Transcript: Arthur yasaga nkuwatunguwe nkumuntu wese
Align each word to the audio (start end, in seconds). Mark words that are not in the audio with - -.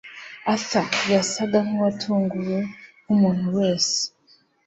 Arthur 0.53 0.89
yasaga 1.15 1.57
nkuwatunguwe 1.67 2.57
nkumuntu 3.03 3.45
wese 3.57 3.99